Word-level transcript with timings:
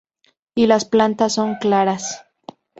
Y 0.55 0.65
las 0.65 0.85
patas 0.85 1.33
son 1.35 1.57
claras. 1.57 2.25